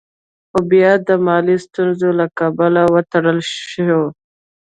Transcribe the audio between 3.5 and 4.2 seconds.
شوه.